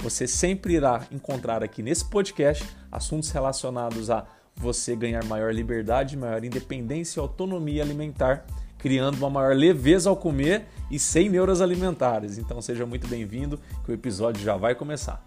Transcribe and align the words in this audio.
Você 0.00 0.26
sempre 0.26 0.74
irá 0.74 1.06
encontrar 1.10 1.62
aqui 1.62 1.82
nesse 1.82 2.04
podcast 2.04 2.64
assuntos 2.92 3.30
relacionados 3.30 4.10
a 4.10 4.26
você 4.54 4.94
ganhar 4.94 5.24
maior 5.24 5.52
liberdade, 5.52 6.16
maior 6.16 6.44
independência 6.44 7.18
e 7.18 7.22
autonomia 7.22 7.82
alimentar, 7.82 8.46
criando 8.78 9.16
uma 9.16 9.30
maior 9.30 9.56
leveza 9.56 10.08
ao 10.08 10.16
comer 10.16 10.66
e 10.90 10.98
sem 10.98 11.28
neuras 11.28 11.60
alimentares. 11.60 12.38
Então 12.38 12.60
seja 12.60 12.86
muito 12.86 13.08
bem-vindo, 13.08 13.58
que 13.84 13.90
o 13.90 13.94
episódio 13.94 14.42
já 14.42 14.56
vai 14.56 14.74
começar. 14.74 15.24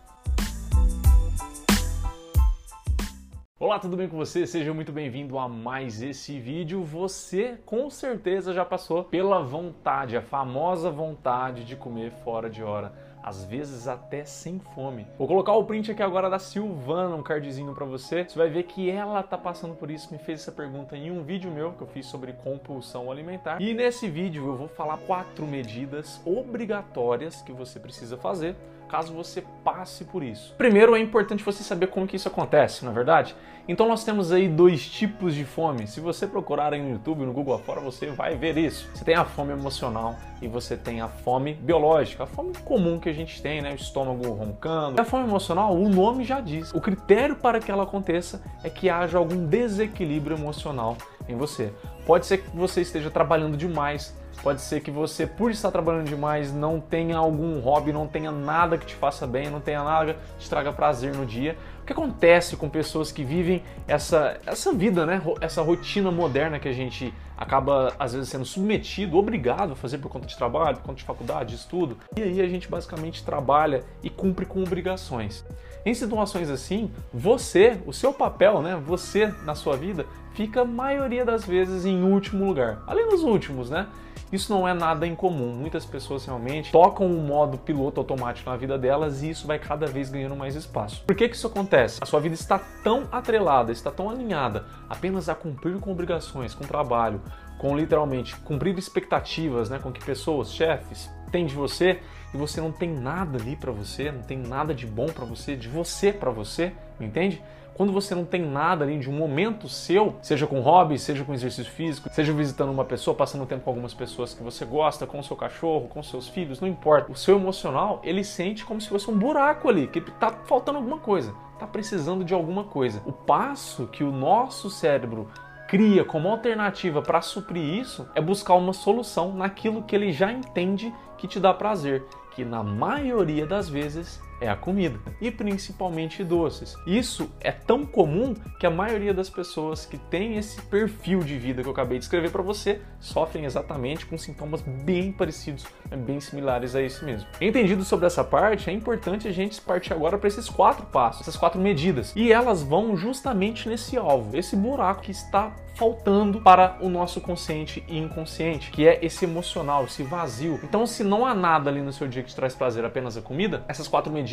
Olá, 3.60 3.78
tudo 3.78 3.98
bem 3.98 4.08
com 4.08 4.16
você? 4.16 4.48
Seja 4.48 4.74
muito 4.74 4.92
bem-vindo 4.92 5.38
a 5.38 5.50
mais 5.50 6.02
esse 6.02 6.40
vídeo. 6.40 6.82
Você 6.84 7.58
com 7.66 7.90
certeza 7.90 8.54
já 8.54 8.64
passou 8.64 9.04
pela 9.04 9.44
vontade, 9.44 10.16
a 10.16 10.22
famosa 10.22 10.90
vontade 10.90 11.66
de 11.66 11.76
comer 11.76 12.12
fora 12.24 12.50
de 12.50 12.64
hora 12.64 13.09
às 13.24 13.44
vezes 13.44 13.88
até 13.88 14.24
sem 14.26 14.60
fome. 14.60 15.08
Vou 15.18 15.28
colocar 15.28 15.54
o 15.54 15.64
print 15.64 15.92
aqui 15.92 16.02
agora 16.02 16.30
da 16.30 16.40
Silvana, 16.40 17.16
um 17.16 17.24
cardzinho 17.24 17.74
para 17.74 17.86
você. 17.86 18.24
Você 18.24 18.38
vai 18.38 18.50
ver 18.50 18.64
que 18.64 18.90
ela 18.90 19.22
tá 19.24 19.38
passando 19.38 19.76
por 19.76 19.92
isso, 19.92 20.12
me 20.12 20.18
fez 20.18 20.42
essa 20.42 20.52
pergunta 20.52 20.96
em 20.96 21.12
um 21.12 21.24
vídeo 21.24 21.52
meu 21.52 21.74
que 21.74 21.82
eu 21.82 21.88
fiz 21.88 22.06
sobre 22.06 22.34
compulsão 22.34 23.12
alimentar. 23.12 23.62
E 23.62 23.74
nesse 23.74 24.08
vídeo 24.08 24.46
eu 24.48 24.56
vou 24.56 24.68
falar 24.68 24.98
quatro 24.98 25.46
medidas 25.46 26.22
obrigatórias 26.26 27.42
que 27.42 27.52
você 27.52 27.80
precisa 27.80 28.18
fazer 28.18 28.56
caso 28.90 29.14
você 29.14 29.44
passe 29.64 30.04
por 30.04 30.24
isso. 30.24 30.54
Primeiro, 30.58 30.96
é 30.96 31.00
importante 31.00 31.44
você 31.44 31.64
saber 31.64 31.88
como 31.88 32.08
que 32.08 32.16
isso 32.16 32.28
acontece, 32.28 32.84
na 32.84 32.92
é 32.92 32.94
verdade? 32.94 33.36
Então 33.68 33.88
nós 33.88 34.04
temos 34.04 34.32
aí 34.32 34.50
dois 34.50 34.90
tipos 34.90 35.36
de 35.36 35.46
fome. 35.46 35.86
Se 35.86 36.00
você 36.00 36.26
procurar 36.26 36.74
aí 36.74 36.82
no 36.82 36.90
YouTube, 36.90 37.24
no 37.24 37.32
Google 37.32 37.54
afora, 37.54 37.80
você 37.80 38.08
vai 38.08 38.36
ver 38.36 38.58
isso. 38.58 38.90
Você 38.94 39.06
tem 39.06 39.14
a 39.14 39.24
fome 39.24 39.54
emocional 39.54 40.16
e 40.42 40.48
você 40.48 40.76
tem 40.76 41.02
a 41.02 41.08
fome 41.08 41.54
biológica, 41.54 42.24
a 42.24 42.26
fome 42.26 42.52
comum 42.66 43.00
que 43.00 43.09
a 43.10 43.14
gente 43.14 43.42
tem, 43.42 43.62
né? 43.62 43.72
O 43.72 43.76
estômago 43.76 44.30
roncando. 44.34 45.00
A 45.00 45.06
fome 45.06 45.28
emocional, 45.28 45.76
o 45.76 45.90
nome 45.90 46.24
já 46.24 46.40
diz. 46.40 46.74
O 46.74 46.82
critério 46.82 47.36
para 47.36 47.60
que 47.60 47.72
ela 47.72 47.84
aconteça 47.84 48.42
é 48.64 48.70
que 48.70 48.90
haja 48.90 49.18
algum 49.18 49.46
desequilíbrio 49.46 50.38
emocional 50.38 50.98
em 51.30 51.38
você. 51.38 51.72
Pode 52.06 52.26
ser 52.26 52.40
que 52.40 52.56
você 52.56 52.82
esteja 52.82 53.10
trabalhando 53.10 53.56
demais, 53.56 54.14
Pode 54.42 54.62
ser 54.62 54.80
que 54.80 54.90
você, 54.90 55.28
por 55.28 55.52
estar 55.52 55.70
trabalhando 55.70 56.08
demais, 56.08 56.54
não 56.54 56.80
tenha 56.80 57.18
algum 57.18 57.60
hobby, 57.60 57.92
não 57.92 58.08
tenha 58.08 58.32
nada 58.32 58.78
que 58.78 58.86
te 58.86 58.96
faça 58.96 59.28
bem, 59.28 59.50
não 59.50 59.60
tenha 59.60 59.84
nada 59.84 60.14
que 60.14 60.44
te 60.44 60.50
traga 60.50 60.72
prazer 60.72 61.14
no 61.14 61.26
dia. 61.26 61.58
O 61.82 61.86
que 61.86 61.92
acontece 61.92 62.56
com 62.56 62.70
pessoas 62.70 63.12
que 63.12 63.24
vivem 63.24 63.62
essa, 63.86 64.40
essa 64.46 64.72
vida, 64.72 65.06
né? 65.06 65.22
Essa 65.42 65.62
rotina 65.62 66.10
moderna 66.10 66.58
que 66.58 66.70
a 66.70 66.74
gente 66.74 67.14
acaba, 67.38 67.94
às 68.00 68.14
vezes, 68.14 68.30
sendo 68.30 68.46
submetido, 68.46 69.18
obrigado 69.18 69.74
a 69.74 69.76
fazer 69.76 69.98
por 69.98 70.10
conta 70.10 70.26
de 70.26 70.38
trabalho, 70.38 70.78
por 70.78 70.84
conta 70.84 71.00
de 71.00 71.04
faculdade, 71.04 71.50
de 71.50 71.56
estudo. 71.56 71.98
E 72.16 72.24
aí 72.24 72.42
a 72.42 72.48
gente 72.48 72.70
basicamente 72.70 73.24
trabalha 73.26 73.84
e 74.02 74.10
cumpre 74.10 74.46
com 74.46 74.64
obrigações. 74.64 75.44
Em 75.86 75.94
situações 75.94 76.50
assim, 76.50 76.92
você, 77.14 77.80
o 77.86 77.94
seu 77.94 78.14
papel, 78.14 78.62
né? 78.62 78.82
Você 78.86 79.34
na 79.46 79.56
sua 79.56 79.78
vida, 79.78 80.06
fica 80.34 80.62
a 80.62 80.66
maioria 80.66 81.24
das 81.24 81.46
vezes 81.46 81.86
em 81.86 82.04
último 82.04 82.46
lugar. 82.46 82.84
Além 82.86 83.10
dos 83.10 83.24
últimos, 83.24 83.70
né? 83.70 83.88
Isso 84.32 84.54
não 84.54 84.68
é 84.68 84.74
nada 84.74 85.08
incomum. 85.08 85.54
Muitas 85.54 85.86
pessoas 85.86 86.24
realmente 86.26 86.72
tocam 86.72 87.08
o 87.08 87.22
modo 87.22 87.58
piloto 87.58 88.00
automático 88.00 88.48
na 88.50 88.56
vida 88.56 88.78
delas 88.78 89.24
e 89.24 89.32
isso 89.32 89.48
vai 89.48 89.58
cada 89.58 89.88
vez 89.88 90.10
ganhando 90.10 90.36
mais 90.36 90.56
espaço. 90.56 91.04
Por 91.04 91.16
que, 91.16 91.28
que 91.28 91.36
isso 91.36 91.48
acontece? 91.48 91.98
A 92.00 92.06
sua 92.06 92.20
vida 92.20 92.36
está 92.36 92.60
tão 92.84 93.08
atrelada, 93.12 93.72
está 93.72 93.90
tão 93.90 94.10
alinhada 94.10 94.66
apenas 94.88 95.30
a 95.30 95.36
cumprir 95.36 95.80
com 95.80 95.92
obrigações, 95.92 96.54
com 96.54 96.64
trabalho, 96.64 97.22
com 97.58 97.76
literalmente 97.76 98.36
cumprir 98.36 98.78
expectativas, 98.78 99.70
né, 99.70 99.80
com 99.82 99.92
que 99.92 100.04
pessoas, 100.04 100.54
chefes, 100.54 101.10
têm 101.32 101.48
de 101.48 101.56
você 101.56 102.00
e 102.34 102.38
você 102.38 102.62
não 102.62 102.72
tem 102.72 102.90
nada 102.90 103.38
ali 103.38 103.56
para 103.56 103.72
você, 103.72 104.12
não 104.12 104.22
tem 104.22 104.38
nada 104.38 104.74
de 104.74 104.86
bom 104.86 105.08
para 105.08 105.26
você, 105.26 105.56
de 105.56 105.68
você 105.68 106.12
para 106.12 106.32
você, 106.32 106.74
entende? 107.00 107.42
Quando 107.80 107.94
você 107.94 108.14
não 108.14 108.26
tem 108.26 108.42
nada 108.42 108.84
ali 108.84 109.00
de 109.00 109.10
um 109.10 109.14
momento 109.14 109.70
seu, 109.70 110.18
seja 110.22 110.46
com 110.46 110.60
hobby, 110.60 111.00
seja 111.00 111.24
com 111.24 111.34
exercício 111.34 111.72
físico, 111.72 112.10
seja 112.12 112.34
visitando 112.34 112.74
uma 112.74 112.84
pessoa, 112.84 113.16
passando 113.16 113.46
tempo 113.46 113.64
com 113.64 113.70
algumas 113.70 113.94
pessoas 113.94 114.34
que 114.34 114.44
você 114.44 114.66
gosta, 114.66 115.08
com 115.08 115.18
o 115.18 115.24
seu 115.24 115.38
cachorro, 115.38 115.88
com 115.88 116.04
seus 116.04 116.28
filhos, 116.28 116.60
não 116.60 116.68
importa. 116.68 117.10
O 117.10 117.16
seu 117.16 117.38
emocional, 117.38 118.02
ele 118.04 118.22
sente 118.22 118.66
como 118.66 118.82
se 118.82 118.90
fosse 118.90 119.10
um 119.10 119.18
buraco 119.18 119.70
ali, 119.70 119.88
que 119.88 120.02
tá 120.02 120.30
faltando 120.46 120.78
alguma 120.78 120.98
coisa, 120.98 121.34
tá 121.58 121.66
precisando 121.66 122.26
de 122.26 122.34
alguma 122.34 122.66
coisa. 122.66 123.02
O 123.06 123.14
passo 123.14 123.88
que 123.88 124.04
o 124.04 124.12
nosso 124.12 124.70
cérebro 124.70 125.30
cria 125.70 126.04
como 126.04 126.28
alternativa 126.28 127.02
para 127.02 127.22
suprir 127.22 127.64
isso 127.64 128.10
é 128.14 128.20
buscar 128.20 128.56
uma 128.56 128.74
solução 128.74 129.34
naquilo 129.34 129.84
que 129.84 129.96
ele 129.96 130.12
já 130.12 130.30
entende 130.34 130.94
que 131.18 131.28
te 131.28 131.40
dá 131.40 131.54
prazer, 131.54 132.04
que 132.32 132.46
na 132.46 132.64
maioria 132.64 133.46
das 133.46 133.70
vezes 133.70 134.22
é 134.42 134.50
a 134.50 134.56
comida 134.56 135.00
e 135.22 135.30
principalmente 135.32 136.24
doces. 136.24 136.76
Isso 136.86 137.30
é 137.40 137.52
tão 137.52 137.86
comum 137.86 138.34
que 138.60 138.66
a 138.66 138.70
maioria 138.70 139.14
das 139.14 139.30
pessoas 139.30 139.86
que 139.86 139.98
tem 139.98 140.38
esse 140.38 140.62
perfil 140.64 141.20
de 141.20 141.38
vida 141.38 141.62
que 141.62 141.68
eu 141.68 141.72
acabei 141.72 141.98
de 141.98 142.06
escrever 142.06 142.32
para 142.32 142.42
você 142.42 142.82
sofrem 143.00 143.46
exatamente 143.46 144.06
com 144.06 144.18
sintomas 144.18 144.62
bem 144.62 145.12
parecidos, 145.12 145.66
né, 145.90 145.98
bem 145.98 146.20
similares 146.20 146.76
a 146.76 146.82
esse 146.82 147.04
mesmo. 147.04 147.28
Entendido 147.40 147.84
sobre 147.84 148.06
essa 148.06 148.24
parte, 148.24 148.70
é 148.70 148.74
importante 148.74 149.28
a 149.28 149.32
gente 149.32 149.60
partir 149.62 149.94
agora 149.94 150.18
para 150.18 150.28
esses 150.28 150.50
quatro 150.50 150.86
passos, 150.86 151.22
essas 151.22 151.38
quatro 151.38 151.60
medidas, 151.60 152.14
e 152.16 152.32
elas 152.32 152.64
vão 152.64 152.96
justamente 152.96 153.68
nesse 153.68 153.98
alvo, 153.98 154.36
esse 154.36 154.56
buraco 154.56 155.02
que 155.02 155.12
está 155.12 155.54
faltando 155.76 156.42
para 156.42 156.78
o 156.82 156.90
nosso 156.90 157.22
consciente 157.22 157.86
e 157.88 157.98
inconsciente, 157.98 158.70
que 158.70 158.86
é 158.86 159.00
esse 159.02 159.24
emocional, 159.24 159.86
esse 159.86 160.04
vazio. 160.04 160.60
Então, 160.62 160.86
se 160.86 161.06
não 161.06 161.26
há 161.26 161.34
nada 161.34 161.70
ali 161.70 161.82
no 161.82 161.94
seu 161.94 162.06
dia 162.06 162.22
que 162.22 162.28
te 162.28 162.36
traz 162.36 162.54
prazer, 162.54 162.84
apenas 162.84 163.16
a 163.16 163.22
comida, 163.22 163.64
essas 163.66 163.88
quatro 163.88 164.12
medidas 164.12 164.29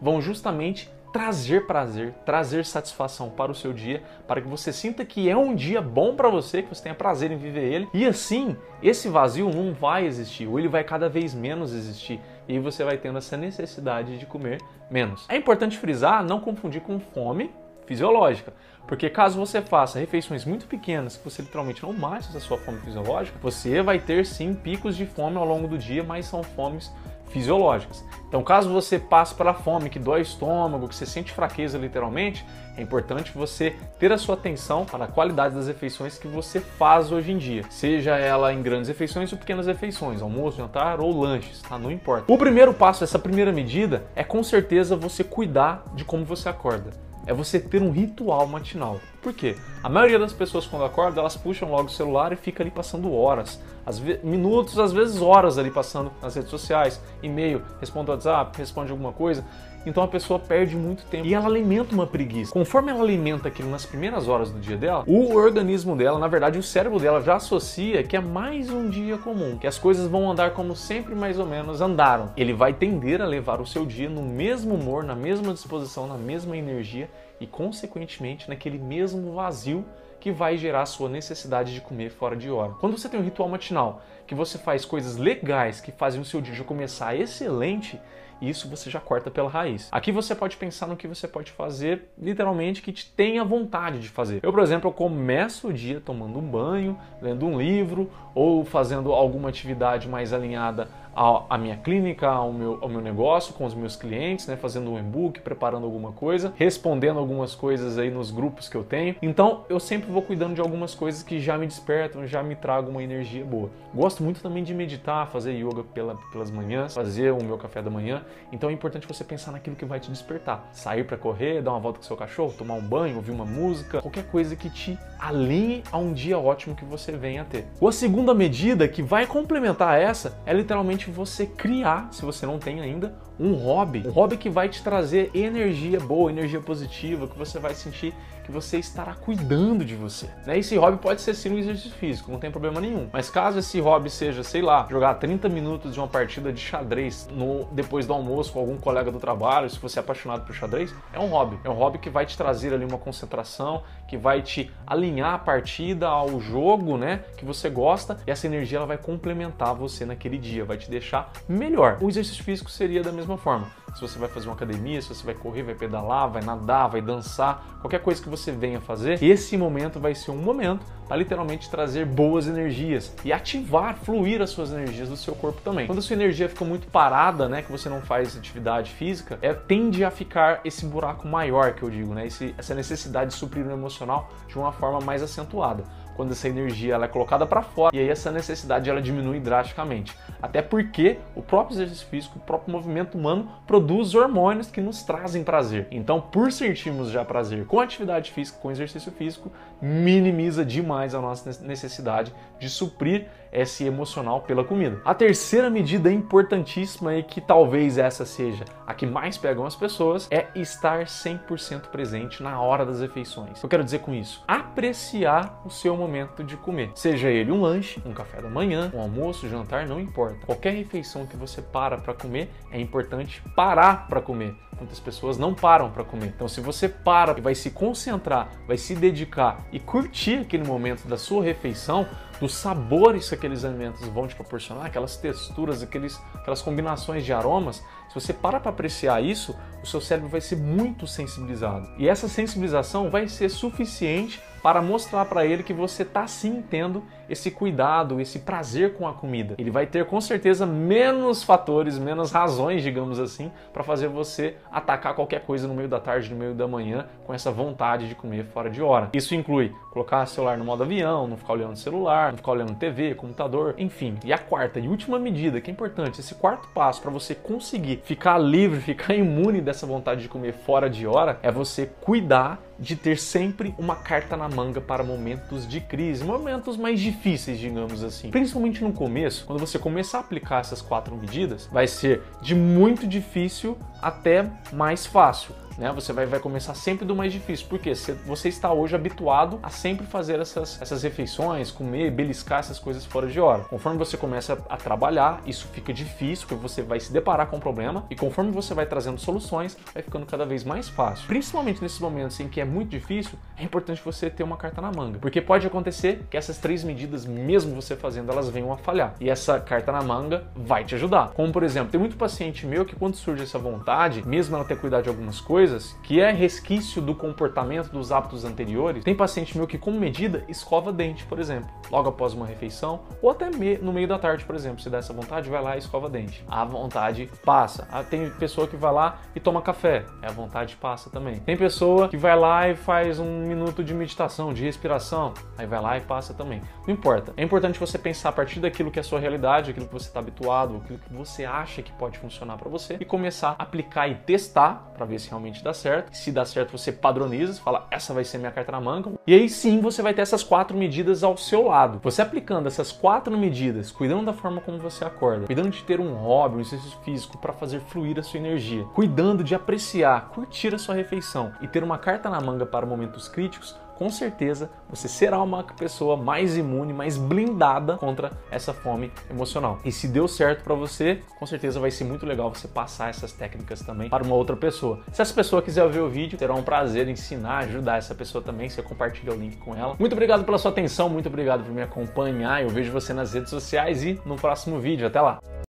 vão 0.00 0.20
justamente 0.20 0.90
trazer 1.14 1.64
prazer, 1.64 2.12
trazer 2.26 2.64
satisfação 2.64 3.30
para 3.30 3.52
o 3.52 3.54
seu 3.54 3.72
dia, 3.72 4.02
para 4.26 4.40
que 4.40 4.48
você 4.48 4.72
sinta 4.72 5.04
que 5.04 5.30
é 5.30 5.36
um 5.36 5.54
dia 5.54 5.80
bom 5.80 6.16
para 6.16 6.28
você, 6.28 6.60
que 6.60 6.68
você 6.68 6.82
tenha 6.82 6.94
prazer 6.94 7.30
em 7.30 7.36
viver 7.36 7.72
ele. 7.72 7.88
E 7.94 8.04
assim, 8.04 8.56
esse 8.82 9.08
vazio 9.08 9.48
não 9.48 9.72
vai 9.72 10.06
existir, 10.06 10.48
ou 10.48 10.58
ele 10.58 10.66
vai 10.66 10.82
cada 10.82 11.08
vez 11.08 11.32
menos 11.32 11.72
existir, 11.72 12.20
e 12.48 12.58
você 12.58 12.82
vai 12.82 12.98
tendo 12.98 13.18
essa 13.18 13.36
necessidade 13.36 14.18
de 14.18 14.26
comer 14.26 14.60
menos. 14.90 15.24
É 15.28 15.36
importante 15.36 15.78
frisar, 15.78 16.24
não 16.24 16.40
confundir 16.40 16.80
com 16.80 16.98
fome 16.98 17.52
fisiológica. 17.86 18.52
Porque 18.86 19.08
caso 19.08 19.38
você 19.38 19.62
faça 19.62 19.98
refeições 19.98 20.44
muito 20.44 20.66
pequenas, 20.66 21.16
que 21.16 21.24
você 21.24 21.42
literalmente 21.42 21.82
não 21.82 21.92
mate 21.92 22.28
essa 22.28 22.40
sua 22.40 22.58
fome 22.58 22.80
fisiológica, 22.80 23.38
você 23.40 23.80
vai 23.82 23.98
ter 23.98 24.26
sim 24.26 24.52
picos 24.52 24.96
de 24.96 25.06
fome 25.06 25.36
ao 25.36 25.44
longo 25.44 25.66
do 25.68 25.78
dia, 25.78 26.02
mas 26.02 26.26
são 26.26 26.42
fomes 26.42 26.92
fisiológicas. 27.34 28.04
Então, 28.28 28.42
caso 28.42 28.70
você 28.70 28.96
passe 28.96 29.34
pela 29.34 29.52
fome, 29.52 29.90
que 29.90 29.98
dói 29.98 30.20
o 30.20 30.22
estômago, 30.22 30.88
que 30.88 30.94
você 30.94 31.04
sente 31.04 31.32
fraqueza 31.32 31.76
literalmente, 31.76 32.46
é 32.76 32.82
importante 32.82 33.32
você 33.34 33.76
ter 33.98 34.12
a 34.12 34.18
sua 34.18 34.34
atenção 34.34 34.84
para 34.84 35.04
a 35.04 35.08
qualidade 35.08 35.54
das 35.54 35.66
refeições 35.66 36.16
que 36.16 36.28
você 36.28 36.60
faz 36.60 37.10
hoje 37.10 37.32
em 37.32 37.38
dia. 37.38 37.64
Seja 37.70 38.16
ela 38.16 38.52
em 38.52 38.62
grandes 38.62 38.88
refeições 38.88 39.32
ou 39.32 39.38
pequenas 39.38 39.66
refeições, 39.66 40.22
almoço, 40.22 40.58
jantar 40.58 41.00
ou 41.00 41.20
lanches, 41.20 41.60
tá? 41.62 41.76
Não 41.76 41.90
importa. 41.90 42.32
O 42.32 42.38
primeiro 42.38 42.72
passo, 42.72 43.02
essa 43.02 43.18
primeira 43.18 43.52
medida, 43.52 44.04
é 44.14 44.22
com 44.22 44.42
certeza 44.42 44.96
você 44.96 45.22
cuidar 45.24 45.84
de 45.94 46.04
como 46.04 46.24
você 46.24 46.48
acorda 46.48 47.04
é 47.26 47.32
você 47.32 47.58
ter 47.58 47.82
um 47.82 47.90
ritual 47.90 48.46
matinal. 48.46 49.00
Por 49.22 49.32
quê? 49.32 49.56
A 49.82 49.88
maioria 49.88 50.18
das 50.18 50.32
pessoas 50.32 50.66
quando 50.66 50.84
acorda, 50.84 51.20
elas 51.20 51.36
puxam 51.36 51.70
logo 51.70 51.84
o 51.84 51.90
celular 51.90 52.32
e 52.32 52.36
fica 52.36 52.62
ali 52.62 52.70
passando 52.70 53.14
horas, 53.14 53.60
às 53.84 53.98
minutos, 53.98 54.78
às 54.78 54.92
vezes 54.92 55.20
horas 55.20 55.58
ali 55.58 55.70
passando 55.70 56.10
nas 56.22 56.34
redes 56.34 56.50
sociais, 56.50 57.00
e-mail, 57.22 57.62
responde 57.80 58.10
WhatsApp, 58.10 58.56
responde 58.56 58.90
alguma 58.90 59.12
coisa. 59.12 59.44
Então 59.86 60.02
a 60.02 60.08
pessoa 60.08 60.38
perde 60.38 60.74
muito 60.76 61.04
tempo 61.04 61.26
e 61.26 61.34
ela 61.34 61.46
alimenta 61.46 61.94
uma 61.94 62.06
preguiça. 62.06 62.52
Conforme 62.52 62.90
ela 62.90 63.02
alimenta 63.02 63.48
aquilo 63.48 63.70
nas 63.70 63.84
primeiras 63.84 64.28
horas 64.28 64.50
do 64.50 64.58
dia 64.58 64.76
dela, 64.76 65.04
o 65.06 65.34
organismo 65.34 65.94
dela, 65.94 66.18
na 66.18 66.26
verdade, 66.26 66.58
o 66.58 66.62
cérebro 66.62 66.98
dela 66.98 67.20
já 67.20 67.36
associa 67.36 68.02
que 68.02 68.16
é 68.16 68.20
mais 68.20 68.70
um 68.70 68.88
dia 68.88 69.18
comum, 69.18 69.58
que 69.58 69.66
as 69.66 69.78
coisas 69.78 70.08
vão 70.08 70.30
andar 70.30 70.52
como 70.52 70.74
sempre 70.74 71.14
mais 71.14 71.38
ou 71.38 71.46
menos 71.46 71.80
andaram. 71.80 72.32
Ele 72.36 72.54
vai 72.54 72.72
tender 72.72 73.20
a 73.20 73.26
levar 73.26 73.60
o 73.60 73.66
seu 73.66 73.84
dia 73.84 74.08
no 74.08 74.22
mesmo 74.22 74.74
humor, 74.74 75.04
na 75.04 75.14
mesma 75.14 75.52
disposição, 75.52 76.06
na 76.06 76.16
mesma 76.16 76.56
energia 76.56 77.10
e, 77.38 77.46
consequentemente, 77.46 78.48
naquele 78.48 78.78
mesmo 78.78 79.34
vazio 79.34 79.84
que 80.24 80.32
vai 80.32 80.56
gerar 80.56 80.80
a 80.80 80.86
sua 80.86 81.06
necessidade 81.06 81.74
de 81.74 81.82
comer 81.82 82.08
fora 82.08 82.34
de 82.34 82.50
hora. 82.50 82.72
Quando 82.80 82.96
você 82.96 83.10
tem 83.10 83.20
um 83.20 83.22
ritual 83.22 83.46
matinal 83.46 84.00
que 84.26 84.34
você 84.34 84.56
faz 84.56 84.82
coisas 84.82 85.18
legais 85.18 85.82
que 85.82 85.92
fazem 85.92 86.18
o 86.18 86.24
seu 86.24 86.40
dia 86.40 86.54
começar 86.64 87.14
excelente, 87.14 88.00
isso 88.40 88.68
você 88.68 88.90
já 88.90 89.00
corta 89.00 89.30
pela 89.30 89.48
raiz. 89.48 89.88
Aqui 89.90 90.12
você 90.12 90.34
pode 90.34 90.56
pensar 90.56 90.86
no 90.86 90.96
que 90.96 91.06
você 91.06 91.26
pode 91.26 91.52
fazer, 91.52 92.10
literalmente, 92.18 92.82
que 92.82 92.92
te 92.92 93.10
tenha 93.10 93.44
vontade 93.44 94.00
de 94.00 94.08
fazer. 94.08 94.40
Eu, 94.42 94.52
por 94.52 94.60
exemplo, 94.60 94.88
eu 94.88 94.92
começo 94.92 95.68
o 95.68 95.72
dia 95.72 96.00
tomando 96.00 96.38
um 96.38 96.42
banho, 96.42 96.98
lendo 97.20 97.46
um 97.46 97.58
livro 97.58 98.10
ou 98.34 98.64
fazendo 98.64 99.12
alguma 99.12 99.48
atividade 99.48 100.08
mais 100.08 100.32
alinhada 100.32 100.88
à 101.16 101.56
minha 101.56 101.76
clínica, 101.76 102.28
ao 102.28 102.52
meu, 102.52 102.78
ao 102.82 102.88
meu 102.88 103.00
negócio, 103.00 103.54
com 103.54 103.64
os 103.64 103.72
meus 103.72 103.94
clientes, 103.94 104.48
né, 104.48 104.56
fazendo 104.56 104.90
um 104.90 104.98
e-book, 104.98 105.40
preparando 105.40 105.84
alguma 105.84 106.10
coisa, 106.12 106.52
respondendo 106.56 107.18
algumas 107.18 107.54
coisas 107.54 107.98
aí 107.98 108.10
nos 108.10 108.32
grupos 108.32 108.68
que 108.68 108.76
eu 108.76 108.82
tenho. 108.82 109.14
Então 109.22 109.64
eu 109.68 109.78
sempre 109.78 110.10
vou 110.10 110.22
cuidando 110.22 110.54
de 110.54 110.60
algumas 110.60 110.94
coisas 110.94 111.22
que 111.22 111.38
já 111.38 111.56
me 111.56 111.66
despertam, 111.66 112.26
já 112.26 112.42
me 112.42 112.56
tragam 112.56 112.90
uma 112.90 113.02
energia 113.02 113.44
boa. 113.44 113.70
Gosto 113.94 114.24
muito 114.24 114.42
também 114.42 114.64
de 114.64 114.74
meditar, 114.74 115.28
fazer 115.28 115.52
yoga 115.52 115.84
pela, 115.84 116.16
pelas 116.32 116.50
manhãs, 116.50 116.94
fazer 116.94 117.32
o 117.32 117.42
meu 117.44 117.56
café 117.56 117.80
da 117.80 117.90
manhã. 117.90 118.23
Então 118.52 118.70
é 118.70 118.72
importante 118.72 119.06
você 119.06 119.24
pensar 119.24 119.52
naquilo 119.52 119.76
que 119.76 119.84
vai 119.84 120.00
te 120.00 120.10
despertar. 120.10 120.68
Sair 120.72 121.04
para 121.04 121.16
correr, 121.16 121.62
dar 121.62 121.72
uma 121.72 121.80
volta 121.80 121.98
com 121.98 122.04
seu 122.04 122.16
cachorro, 122.16 122.52
tomar 122.56 122.74
um 122.74 122.82
banho, 122.82 123.16
ouvir 123.16 123.30
uma 123.30 123.44
música, 123.44 124.00
qualquer 124.00 124.24
coisa 124.24 124.54
que 124.54 124.70
te 124.70 124.98
alinhe 125.18 125.82
a 125.90 125.98
um 125.98 126.12
dia 126.12 126.38
ótimo 126.38 126.74
que 126.74 126.84
você 126.84 127.12
venha 127.12 127.42
a 127.42 127.44
ter. 127.44 127.66
A 127.84 127.92
segunda 127.92 128.34
medida 128.34 128.88
que 128.88 129.02
vai 129.02 129.26
complementar 129.26 130.00
essa 130.00 130.38
é 130.44 130.52
literalmente 130.52 131.10
você 131.10 131.46
criar, 131.46 132.08
se 132.12 132.24
você 132.24 132.46
não 132.46 132.58
tem 132.58 132.80
ainda, 132.80 133.14
um 133.38 133.54
hobby. 133.54 134.02
Um 134.06 134.10
hobby 134.10 134.36
que 134.36 134.48
vai 134.48 134.68
te 134.68 134.82
trazer 134.82 135.30
energia 135.34 135.98
boa, 136.00 136.30
energia 136.30 136.60
positiva, 136.60 137.26
que 137.26 137.38
você 137.38 137.58
vai 137.58 137.74
sentir 137.74 138.14
que 138.44 138.52
você 138.52 138.78
estará 138.78 139.14
cuidando 139.14 139.84
de 139.84 139.96
você. 139.96 140.28
Né? 140.46 140.58
Esse 140.58 140.76
hobby 140.76 140.98
pode 140.98 141.20
ser 141.20 141.34
sim 141.34 141.50
um 141.50 141.58
exercício 141.58 141.92
físico, 141.92 142.30
não 142.30 142.38
tem 142.38 142.50
problema 142.50 142.80
nenhum. 142.80 143.08
Mas 143.12 143.30
caso 143.30 143.58
esse 143.58 143.80
hobby 143.80 144.10
seja, 144.10 144.42
sei 144.42 144.62
lá, 144.62 144.86
jogar 144.90 145.14
30 145.14 145.48
minutos 145.48 145.94
de 145.94 145.98
uma 145.98 146.06
partida 146.06 146.52
de 146.52 146.60
xadrez 146.60 147.26
no, 147.32 147.64
depois 147.72 148.06
do 148.06 148.12
almoço 148.12 148.52
com 148.52 148.60
algum 148.60 148.76
colega 148.76 149.10
do 149.10 149.18
trabalho, 149.18 149.68
se 149.68 149.78
você 149.78 149.98
é 149.98 150.00
apaixonado 150.00 150.44
por 150.44 150.54
xadrez, 150.54 150.94
é 151.12 151.18
um 151.18 151.28
hobby. 151.28 151.58
É 151.64 151.70
um 151.70 151.74
hobby 151.74 151.98
que 151.98 152.10
vai 152.10 152.26
te 152.26 152.36
trazer 152.36 152.74
ali 152.74 152.84
uma 152.84 152.98
concentração, 152.98 153.82
que 154.06 154.16
vai 154.16 154.42
te 154.42 154.70
alinhar 154.86 155.34
a 155.34 155.38
partida 155.38 156.06
ao 156.06 156.40
jogo, 156.40 156.96
né? 156.96 157.24
Que 157.36 157.44
você 157.44 157.70
gosta, 157.70 158.18
e 158.26 158.30
essa 158.30 158.46
energia 158.46 158.78
ela 158.78 158.86
vai 158.86 158.98
complementar 158.98 159.74
você 159.74 160.04
naquele 160.04 160.36
dia, 160.36 160.64
vai 160.64 160.76
te 160.76 160.90
deixar 160.90 161.32
melhor. 161.48 161.98
O 162.00 162.08
exercício 162.08 162.44
físico 162.44 162.70
seria 162.70 163.02
da 163.02 163.12
mesma 163.12 163.38
forma 163.38 163.83
se 163.94 164.00
você 164.00 164.18
vai 164.18 164.28
fazer 164.28 164.48
uma 164.48 164.54
academia, 164.54 165.00
se 165.00 165.08
você 165.08 165.24
vai 165.24 165.34
correr, 165.34 165.62
vai 165.62 165.74
pedalar, 165.74 166.28
vai 166.28 166.42
nadar, 166.42 166.88
vai 166.88 167.00
dançar, 167.00 167.78
qualquer 167.80 168.00
coisa 168.00 168.22
que 168.22 168.28
você 168.28 168.50
venha 168.50 168.80
fazer, 168.80 169.22
esse 169.22 169.56
momento 169.56 170.00
vai 170.00 170.14
ser 170.14 170.30
um 170.30 170.36
momento 170.36 170.84
para 171.06 171.16
literalmente 171.16 171.70
trazer 171.70 172.06
boas 172.06 172.46
energias 172.46 173.14
e 173.24 173.32
ativar, 173.32 173.96
fluir 173.96 174.40
as 174.40 174.50
suas 174.50 174.72
energias 174.72 175.08
do 175.08 175.16
seu 175.16 175.34
corpo 175.34 175.60
também. 175.62 175.86
Quando 175.86 175.98
a 175.98 176.02
sua 176.02 176.14
energia 176.14 176.48
fica 176.48 176.64
muito 176.64 176.86
parada, 176.88 177.48
né, 177.48 177.62
que 177.62 177.70
você 177.70 177.88
não 177.88 178.00
faz 178.00 178.36
atividade 178.36 178.90
física, 178.92 179.38
é, 179.42 179.52
tende 179.52 180.04
a 180.04 180.10
ficar 180.10 180.60
esse 180.64 180.86
buraco 180.86 181.28
maior 181.28 181.74
que 181.74 181.82
eu 181.82 181.90
digo, 181.90 182.14
né, 182.14 182.26
esse, 182.26 182.54
essa 182.56 182.74
necessidade 182.74 183.30
de 183.30 183.36
suprir 183.36 183.66
o 183.66 183.70
emocional 183.70 184.30
de 184.48 184.58
uma 184.58 184.72
forma 184.72 185.00
mais 185.00 185.22
acentuada 185.22 185.84
quando 186.16 186.32
essa 186.32 186.48
energia 186.48 186.94
ela 186.94 187.04
é 187.04 187.08
colocada 187.08 187.46
para 187.46 187.62
fora 187.62 187.94
e 187.94 187.98
aí 187.98 188.08
essa 188.08 188.30
necessidade 188.30 188.88
ela 188.88 189.02
diminui 189.02 189.40
drasticamente. 189.40 190.16
Até 190.40 190.62
porque 190.62 191.18
o 191.34 191.42
próprio 191.42 191.76
exercício 191.76 192.06
físico, 192.06 192.38
o 192.38 192.42
próprio 192.42 192.72
movimento 192.72 193.16
humano 193.16 193.50
produz 193.66 194.14
hormônios 194.14 194.70
que 194.70 194.80
nos 194.80 195.02
trazem 195.02 195.42
prazer. 195.42 195.86
Então, 195.90 196.20
por 196.20 196.52
sentirmos 196.52 197.10
já 197.10 197.24
prazer 197.24 197.66
com 197.66 197.80
atividade 197.80 198.30
física, 198.30 198.58
com 198.60 198.70
exercício 198.70 199.12
físico, 199.12 199.50
minimiza 199.80 200.64
demais 200.64 201.14
a 201.14 201.20
nossa 201.20 201.62
necessidade 201.62 202.32
de 202.58 202.68
suprir 202.68 203.26
esse 203.54 203.84
emocional 203.84 204.40
pela 204.40 204.64
comida. 204.64 205.00
A 205.04 205.14
terceira 205.14 205.70
medida 205.70 206.12
importantíssima 206.12 207.14
e 207.14 207.22
que 207.22 207.40
talvez 207.40 207.96
essa 207.96 208.26
seja 208.26 208.64
a 208.86 208.92
que 208.92 209.06
mais 209.06 209.38
pegam 209.38 209.64
as 209.64 209.76
pessoas 209.76 210.28
é 210.30 210.48
estar 210.54 211.04
100% 211.04 211.88
presente 211.88 212.42
na 212.42 212.60
hora 212.60 212.84
das 212.84 213.00
refeições. 213.00 213.62
Eu 213.62 213.68
quero 213.68 213.84
dizer 213.84 214.00
com 214.00 214.12
isso, 214.12 214.42
apreciar 214.46 215.62
o 215.64 215.70
seu 215.70 215.96
momento 215.96 216.42
de 216.42 216.56
comer. 216.56 216.90
Seja 216.94 217.30
ele 217.30 217.52
um 217.52 217.60
lanche, 217.60 218.02
um 218.04 218.12
café 218.12 218.42
da 218.42 218.50
manhã, 218.50 218.90
um 218.94 219.00
almoço, 219.00 219.48
jantar, 219.48 219.86
não 219.86 220.00
importa. 220.00 220.44
Qualquer 220.44 220.74
refeição 220.74 221.26
que 221.26 221.36
você 221.36 221.62
para 221.62 221.98
para 221.98 222.14
comer, 222.14 222.50
é 222.70 222.80
importante 222.80 223.42
parar 223.54 224.08
para 224.08 224.20
comer. 224.20 224.54
Muitas 224.78 224.98
pessoas 224.98 225.38
não 225.38 225.54
param 225.54 225.90
para 225.90 226.04
comer. 226.04 226.32
Então, 226.34 226.48
se 226.48 226.60
você 226.60 226.88
para 226.88 227.38
e 227.38 227.40
vai 227.40 227.54
se 227.54 227.70
concentrar, 227.70 228.48
vai 228.66 228.76
se 228.76 228.94
dedicar 228.94 229.64
e 229.72 229.78
curtir 229.78 230.40
aquele 230.40 230.64
momento 230.64 231.06
da 231.06 231.16
sua 231.16 231.42
refeição, 231.44 232.06
dos 232.40 232.54
sabores 232.54 233.28
que 233.28 233.34
aqueles 233.34 233.64
alimentos 233.64 234.06
vão 234.08 234.26
te 234.26 234.34
proporcionar, 234.34 234.86
aquelas 234.86 235.16
texturas, 235.16 235.82
aqueles, 235.82 236.20
aquelas 236.34 236.62
combinações 236.62 237.24
de 237.24 237.32
aromas, 237.32 237.76
se 238.08 238.14
você 238.14 238.32
para 238.32 238.60
para 238.60 238.70
apreciar 238.70 239.22
isso, 239.22 239.54
o 239.84 239.86
seu 239.86 240.00
cérebro 240.00 240.30
vai 240.30 240.40
ser 240.40 240.56
muito 240.56 241.06
sensibilizado. 241.06 241.88
E 241.98 242.08
essa 242.08 242.26
sensibilização 242.26 243.10
vai 243.10 243.28
ser 243.28 243.50
suficiente 243.50 244.40
para 244.64 244.80
mostrar 244.80 245.26
para 245.26 245.44
ele 245.44 245.62
que 245.62 245.74
você 245.74 246.04
está 246.04 246.26
sim 246.26 246.64
tendo 246.70 247.04
esse 247.28 247.50
cuidado, 247.50 248.18
esse 248.18 248.38
prazer 248.38 248.94
com 248.94 249.06
a 249.06 249.12
comida. 249.12 249.54
Ele 249.58 249.70
vai 249.70 249.86
ter 249.86 250.06
com 250.06 250.18
certeza 250.22 250.64
menos 250.64 251.42
fatores, 251.42 251.98
menos 251.98 252.32
razões, 252.32 252.82
digamos 252.82 253.18
assim, 253.18 253.52
para 253.74 253.82
fazer 253.82 254.08
você 254.08 254.56
atacar 254.72 255.14
qualquer 255.14 255.42
coisa 255.42 255.68
no 255.68 255.74
meio 255.74 255.88
da 255.88 256.00
tarde, 256.00 256.30
no 256.30 256.36
meio 256.36 256.54
da 256.54 256.66
manhã, 256.66 257.06
com 257.26 257.34
essa 257.34 257.50
vontade 257.50 258.08
de 258.08 258.14
comer 258.14 258.46
fora 258.46 258.70
de 258.70 258.80
hora. 258.80 259.10
Isso 259.12 259.34
inclui 259.34 259.70
colocar 259.90 260.24
celular 260.26 260.56
no 260.56 260.64
modo 260.64 260.82
avião, 260.82 261.26
não 261.26 261.36
ficar 261.36 261.52
olhando 261.52 261.76
celular, 261.76 262.32
não 262.32 262.38
ficar 262.38 262.52
olhando 262.52 262.74
TV, 262.74 263.14
computador, 263.14 263.74
enfim. 263.76 264.16
E 264.24 264.32
a 264.32 264.38
quarta 264.38 264.80
e 264.80 264.88
última 264.88 265.18
medida 265.18 265.60
que 265.60 265.70
é 265.70 265.72
importante, 265.72 266.20
esse 266.20 266.34
quarto 266.34 266.68
passo 266.68 267.02
para 267.02 267.10
você 267.10 267.34
conseguir 267.34 268.00
ficar 268.04 268.38
livre, 268.38 268.80
ficar 268.82 269.14
imune 269.14 269.60
dessa 269.60 269.73
vontade 269.86 270.22
de 270.22 270.28
comer 270.28 270.52
fora 270.52 270.88
de 270.88 271.06
hora, 271.06 271.38
é 271.42 271.50
você 271.50 271.86
cuidar 272.00 272.60
de 272.78 272.96
ter 272.96 273.18
sempre 273.18 273.74
uma 273.78 273.96
carta 273.96 274.36
na 274.36 274.48
manga 274.48 274.80
para 274.80 275.02
momentos 275.02 275.66
de 275.66 275.80
crise, 275.80 276.24
momentos 276.24 276.76
mais 276.76 277.00
difíceis, 277.00 277.58
digamos 277.58 278.02
assim. 278.02 278.30
Principalmente 278.30 278.82
no 278.82 278.92
começo, 278.92 279.46
quando 279.46 279.58
você 279.58 279.78
começar 279.78 280.18
a 280.18 280.20
aplicar 280.20 280.60
essas 280.60 280.82
quatro 280.82 281.16
medidas, 281.16 281.68
vai 281.72 281.86
ser 281.86 282.22
de 282.42 282.54
muito 282.54 283.06
difícil 283.06 283.78
até 284.02 284.50
mais 284.72 285.06
fácil 285.06 285.54
né? 285.78 285.92
Você 285.92 286.12
vai, 286.12 286.26
vai 286.26 286.40
começar 286.40 286.74
sempre 286.74 287.04
do 287.04 287.16
mais 287.16 287.32
difícil, 287.32 287.66
porque 287.68 287.92
você 288.26 288.48
está 288.48 288.72
hoje 288.72 288.94
habituado 288.94 289.58
a 289.62 289.70
sempre 289.70 290.06
fazer 290.06 290.40
essas, 290.40 290.80
essas 290.80 291.02
refeições, 291.02 291.70
comer, 291.70 292.10
beliscar 292.10 292.60
essas 292.60 292.78
coisas 292.78 293.04
fora 293.04 293.26
de 293.26 293.40
hora. 293.40 293.64
Conforme 293.64 293.98
você 293.98 294.16
começa 294.16 294.58
a 294.68 294.76
trabalhar, 294.76 295.40
isso 295.46 295.68
fica 295.72 295.92
difícil, 295.92 296.46
porque 296.46 296.60
você 296.60 296.82
vai 296.82 297.00
se 297.00 297.12
deparar 297.12 297.46
com 297.46 297.56
um 297.56 297.60
problema, 297.60 298.04
e 298.10 298.16
conforme 298.16 298.50
você 298.50 298.74
vai 298.74 298.86
trazendo 298.86 299.18
soluções, 299.18 299.76
vai 299.92 300.02
ficando 300.02 300.26
cada 300.26 300.44
vez 300.44 300.64
mais 300.64 300.88
fácil. 300.88 301.26
Principalmente 301.26 301.82
nesses 301.82 301.98
momentos 301.98 302.38
em 302.40 302.48
que 302.48 302.60
é 302.60 302.64
muito 302.64 302.90
difícil, 302.90 303.38
é 303.56 303.64
importante 303.64 304.00
você 304.04 304.28
ter 304.28 304.42
uma 304.42 304.56
carta 304.56 304.80
na 304.80 304.92
manga, 304.92 305.18
porque 305.18 305.40
pode 305.40 305.66
acontecer 305.66 306.26
que 306.30 306.36
essas 306.36 306.58
três 306.58 306.84
medidas, 306.84 307.24
mesmo 307.24 307.74
você 307.74 307.96
fazendo, 307.96 308.30
elas 308.30 308.48
venham 308.48 308.72
a 308.72 308.76
falhar. 308.76 309.14
E 309.20 309.30
essa 309.30 309.58
carta 309.58 309.90
na 309.90 310.02
manga 310.02 310.44
vai 310.54 310.84
te 310.84 310.94
ajudar. 310.94 311.32
Como 311.34 311.52
por 311.52 311.62
exemplo, 311.62 311.90
tem 311.90 312.00
muito 312.00 312.16
paciente 312.16 312.66
meu 312.66 312.84
que 312.84 312.96
quando 312.96 313.14
surge 313.14 313.44
essa 313.44 313.58
vontade, 313.58 314.26
mesmo 314.26 314.56
ela 314.56 314.64
ter 314.64 314.76
cuidado 314.76 315.04
de 315.04 315.08
algumas 315.08 315.40
coisas, 315.40 315.63
coisas 315.64 315.96
que 316.02 316.20
é 316.20 316.30
resquício 316.30 317.00
do 317.00 317.14
comportamento 317.14 317.88
dos 317.90 318.12
hábitos 318.12 318.44
anteriores. 318.44 319.02
Tem 319.02 319.14
paciente 319.14 319.56
meu 319.56 319.66
que, 319.66 319.78
como 319.78 319.98
medida, 319.98 320.44
escova 320.46 320.92
dente, 320.92 321.24
por 321.24 321.38
exemplo, 321.38 321.70
logo 321.90 322.10
após 322.10 322.34
uma 322.34 322.44
refeição, 322.44 323.00
ou 323.22 323.30
até 323.30 323.48
no 323.80 323.90
meio 323.90 324.06
da 324.06 324.18
tarde, 324.18 324.44
por 324.44 324.54
exemplo. 324.54 324.82
Se 324.82 324.90
dá 324.90 324.98
essa 324.98 325.14
vontade, 325.14 325.48
vai 325.48 325.62
lá 325.62 325.76
e 325.76 325.78
escova 325.78 326.10
dente. 326.10 326.44
A 326.46 326.66
vontade 326.66 327.30
passa. 327.42 327.88
Ah, 327.90 328.02
tem 328.02 328.28
pessoa 328.32 328.68
que 328.68 328.76
vai 328.76 328.92
lá 328.92 329.22
e 329.34 329.40
toma 329.40 329.62
café. 329.62 330.04
A 330.22 330.30
vontade 330.30 330.76
passa 330.76 331.08
também. 331.08 331.36
Tem 331.36 331.56
pessoa 331.56 332.08
que 332.08 332.16
vai 332.18 332.38
lá 332.38 332.68
e 332.68 332.76
faz 332.76 333.18
um 333.18 333.46
minuto 333.46 333.82
de 333.82 333.94
meditação, 333.94 334.52
de 334.52 334.62
respiração. 334.62 335.32
Aí 335.56 335.66
vai 335.66 335.80
lá 335.80 335.96
e 335.96 336.02
passa 336.02 336.34
também. 336.34 336.60
Não 336.86 336.92
importa. 336.92 337.32
É 337.38 337.42
importante 337.42 337.78
você 337.78 337.96
pensar 337.96 338.28
a 338.28 338.32
partir 338.32 338.60
daquilo 338.60 338.90
que 338.90 338.98
é 338.98 339.00
a 339.00 339.04
sua 339.04 339.18
realidade, 339.18 339.70
aquilo 339.70 339.86
que 339.86 339.94
você 339.94 340.08
está 340.08 340.20
habituado, 340.20 340.76
aquilo 340.76 340.98
que 340.98 341.14
você 341.14 341.46
acha 341.46 341.80
que 341.80 341.92
pode 341.92 342.18
funcionar 342.18 342.58
para 342.58 342.68
você 342.68 342.98
e 343.00 343.04
começar 343.06 343.56
a 343.58 343.62
aplicar 343.62 344.08
e 344.08 344.14
testar 344.14 344.92
para 344.94 345.06
ver 345.06 345.18
se 345.18 345.30
realmente 345.30 345.53
realmente 345.54 345.62
dá 345.62 345.72
certo. 345.72 346.14
Se 346.14 346.32
dá 346.32 346.44
certo, 346.44 346.76
você 346.76 346.90
padroniza, 346.90 347.52
você 347.52 347.60
fala, 347.60 347.86
essa 347.90 348.12
vai 348.12 348.24
ser 348.24 348.38
minha 348.38 348.50
carta 348.50 348.72
na 348.72 348.80
manga. 348.80 349.12
E 349.26 349.34
aí 349.34 349.48
sim 349.48 349.80
você 349.80 350.02
vai 350.02 350.12
ter 350.12 350.22
essas 350.22 350.42
quatro 350.42 350.76
medidas 350.76 351.22
ao 351.22 351.36
seu 351.36 351.68
lado. 351.68 352.00
Você 352.02 352.20
aplicando 352.20 352.66
essas 352.66 352.90
quatro 352.90 353.36
medidas, 353.36 353.92
cuidando 353.92 354.26
da 354.26 354.32
forma 354.32 354.60
como 354.60 354.78
você 354.78 355.04
acorda, 355.04 355.46
cuidando 355.46 355.70
de 355.70 355.82
ter 355.84 356.00
um 356.00 356.14
hobby, 356.14 356.56
um 356.56 356.60
exercício 356.60 356.98
físico 357.04 357.38
para 357.38 357.52
fazer 357.52 357.80
fluir 357.80 358.18
a 358.18 358.22
sua 358.22 358.40
energia, 358.40 358.84
cuidando 358.94 359.44
de 359.44 359.54
apreciar, 359.54 360.28
curtir 360.30 360.74
a 360.74 360.78
sua 360.78 360.94
refeição 360.94 361.52
e 361.60 361.68
ter 361.68 361.84
uma 361.84 361.98
carta 361.98 362.28
na 362.28 362.40
manga 362.40 362.66
para 362.66 362.86
momentos 362.86 363.28
críticos, 363.28 363.76
com 363.96 364.10
certeza 364.10 364.70
você 364.88 365.08
será 365.08 365.42
uma 365.42 365.62
pessoa 365.62 366.16
mais 366.16 366.56
imune, 366.56 366.92
mais 366.92 367.16
blindada 367.16 367.96
contra 367.96 368.32
essa 368.50 368.72
fome 368.72 369.10
emocional. 369.30 369.78
E 369.84 369.92
se 369.92 370.08
deu 370.08 370.28
certo 370.28 370.62
para 370.62 370.74
você, 370.74 371.20
com 371.38 371.46
certeza 371.46 371.80
vai 371.80 371.90
ser 371.90 372.04
muito 372.04 372.26
legal 372.26 372.52
você 372.54 372.68
passar 372.68 373.10
essas 373.10 373.32
técnicas 373.32 373.80
também 373.80 374.08
para 374.08 374.22
uma 374.22 374.34
outra 374.34 374.56
pessoa. 374.56 375.00
Se 375.12 375.22
essa 375.22 375.34
pessoa 375.34 375.62
quiser 375.62 375.88
ver 375.88 376.00
o 376.00 376.08
vídeo, 376.08 376.38
terá 376.38 376.54
um 376.54 376.62
prazer 376.62 377.08
ensinar, 377.08 377.64
ajudar 377.64 377.98
essa 377.98 378.14
pessoa 378.14 378.42
também, 378.42 378.68
você 378.68 378.82
compartilha 378.82 379.32
o 379.32 379.36
link 379.36 379.56
com 379.56 379.74
ela. 379.74 379.96
Muito 379.98 380.12
obrigado 380.12 380.44
pela 380.44 380.58
sua 380.58 380.70
atenção, 380.70 381.08
muito 381.08 381.28
obrigado 381.28 381.64
por 381.64 381.72
me 381.72 381.82
acompanhar. 381.82 382.62
Eu 382.62 382.68
vejo 382.68 382.92
você 382.92 383.12
nas 383.12 383.32
redes 383.32 383.50
sociais 383.50 384.02
e 384.02 384.20
no 384.24 384.36
próximo 384.36 384.78
vídeo. 384.78 385.06
Até 385.06 385.20
lá! 385.20 385.63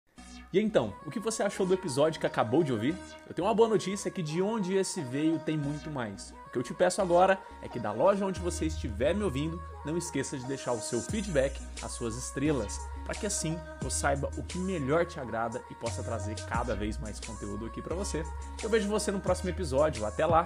E 0.54 0.60
então, 0.60 0.94
o 1.04 1.10
que 1.10 1.18
você 1.18 1.42
achou 1.42 1.66
do 1.66 1.74
episódio 1.74 2.20
que 2.20 2.26
acabou 2.28 2.62
de 2.62 2.72
ouvir? 2.72 2.94
Eu 3.26 3.34
tenho 3.34 3.48
uma 3.48 3.52
boa 3.52 3.68
notícia 3.68 4.08
que 4.08 4.22
de 4.22 4.40
onde 4.40 4.76
esse 4.76 5.02
veio 5.02 5.36
tem 5.36 5.56
muito 5.56 5.90
mais. 5.90 6.32
O 6.46 6.50
que 6.50 6.56
eu 6.56 6.62
te 6.62 6.72
peço 6.72 7.02
agora 7.02 7.40
é 7.60 7.66
que 7.66 7.80
da 7.80 7.90
loja 7.90 8.24
onde 8.24 8.38
você 8.38 8.66
estiver 8.66 9.16
me 9.16 9.24
ouvindo, 9.24 9.60
não 9.84 9.98
esqueça 9.98 10.38
de 10.38 10.46
deixar 10.46 10.70
o 10.70 10.80
seu 10.80 11.02
feedback, 11.02 11.60
as 11.82 11.90
suas 11.90 12.14
estrelas, 12.14 12.78
para 13.04 13.16
que 13.16 13.26
assim 13.26 13.58
eu 13.82 13.90
saiba 13.90 14.30
o 14.38 14.44
que 14.44 14.56
melhor 14.56 15.04
te 15.04 15.18
agrada 15.18 15.60
e 15.72 15.74
possa 15.74 16.04
trazer 16.04 16.36
cada 16.46 16.76
vez 16.76 16.98
mais 16.98 17.18
conteúdo 17.18 17.66
aqui 17.66 17.82
para 17.82 17.96
você. 17.96 18.22
Eu 18.62 18.70
vejo 18.70 18.88
você 18.88 19.10
no 19.10 19.18
próximo 19.18 19.50
episódio. 19.50 20.06
Até 20.06 20.24
lá. 20.24 20.44